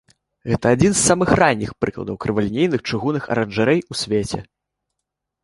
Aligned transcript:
Гэта 0.51 0.65
адзін 0.77 0.95
з 0.95 1.03
самых 1.09 1.33
ранніх 1.41 1.75
прыкладаў 1.85 2.15
крывалінейных 2.25 2.81
чыгунных 2.89 3.29
аранжарэй 3.35 3.79
у 3.91 4.01
свеце. 4.03 4.39